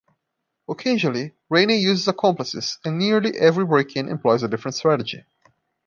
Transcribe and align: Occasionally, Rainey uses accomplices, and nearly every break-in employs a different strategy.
Occasionally, 0.67 1.35
Rainey 1.47 1.77
uses 1.77 2.07
accomplices, 2.07 2.79
and 2.83 2.97
nearly 2.97 3.37
every 3.37 3.65
break-in 3.65 4.09
employs 4.09 4.41
a 4.41 4.47
different 4.47 4.73
strategy. 4.73 5.23